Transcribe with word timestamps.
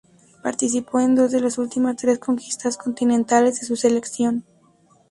Participó 0.41 0.99
en 0.99 1.13
dos 1.13 1.29
de 1.31 1.41
las 1.41 1.59
últimas 1.59 1.95
tres 1.97 2.17
conquistas 2.17 2.75
continentales 2.75 3.59
de 3.59 3.67
su 3.67 3.75
selección. 3.75 4.43